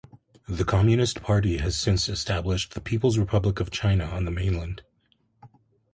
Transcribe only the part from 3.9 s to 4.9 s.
on the mainland.